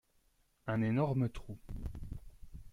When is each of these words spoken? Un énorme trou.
Un 0.65 0.81
énorme 0.81 1.29
trou. 1.29 1.59